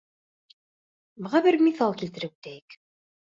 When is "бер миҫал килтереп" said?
1.49-2.35